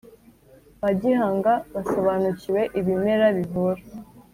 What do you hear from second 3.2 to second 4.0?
bivura